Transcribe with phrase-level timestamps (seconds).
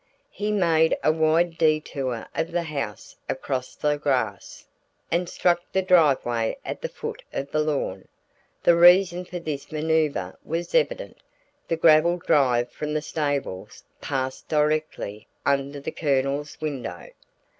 [0.31, 4.65] He made a wide detour of the house across the grass,
[5.11, 8.07] and struck the driveway at the foot of the lawn;
[8.63, 11.17] the reason for this manoeuvre was evident
[11.67, 17.11] the gravel drive from the stables passed directly under the Colonel's window.